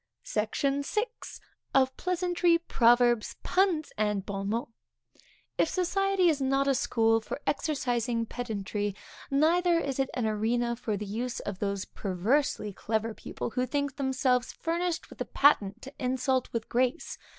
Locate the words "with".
15.11-15.21, 16.51-16.67